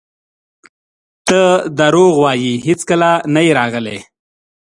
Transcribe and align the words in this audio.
ته 1.27 1.41
درواغ 1.79 2.13
وایې 2.23 2.53
هیڅکله 2.67 3.11
نه 3.33 3.41
یې 3.45 3.51
راغلی! 3.59 3.99